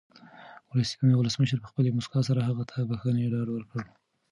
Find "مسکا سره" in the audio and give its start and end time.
1.97-2.41